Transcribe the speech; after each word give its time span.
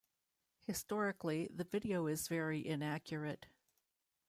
Historically, 0.63 1.47
the 1.53 1.63
video 1.63 2.07
is 2.07 2.27
very 2.27 2.59
inaccurate. 2.65 3.45